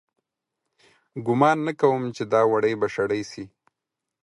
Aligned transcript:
گومان 1.25 1.57
نه 1.67 1.73
کوم 1.79 2.01
چې 2.15 2.23
دا 2.33 2.41
وړۍ 2.51 2.73
به 2.79 2.87
شړۍ 2.93 3.21
سي 3.31 3.45